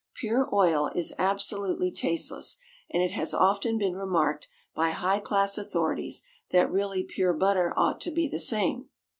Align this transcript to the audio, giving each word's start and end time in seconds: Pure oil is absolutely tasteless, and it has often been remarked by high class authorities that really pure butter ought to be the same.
Pure 0.15 0.49
oil 0.51 0.89
is 0.95 1.13
absolutely 1.19 1.91
tasteless, 1.91 2.57
and 2.89 3.03
it 3.03 3.11
has 3.11 3.35
often 3.35 3.77
been 3.77 3.95
remarked 3.95 4.47
by 4.73 4.89
high 4.89 5.19
class 5.19 5.59
authorities 5.59 6.23
that 6.49 6.71
really 6.71 7.03
pure 7.03 7.35
butter 7.35 7.71
ought 7.77 8.01
to 8.01 8.09
be 8.09 8.27
the 8.27 8.39
same. 8.39 8.89